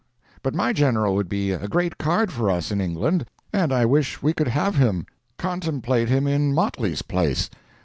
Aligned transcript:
But 0.41 0.55
my 0.55 0.73
General 0.73 1.13
would 1.13 1.29
be 1.29 1.51
a 1.51 1.67
great 1.67 1.99
card 1.99 2.31
for 2.31 2.49
us 2.49 2.71
in 2.71 2.81
England, 2.81 3.27
and 3.53 3.71
I 3.71 3.85
wish 3.85 4.19
we 4.23 4.33
could 4.33 4.47
have 4.47 4.73
him. 4.75 5.05
Contemplate 5.37 6.09
him 6.09 6.25
in 6.25 6.55
Motley's 6.55 7.03
place. 7.03 7.51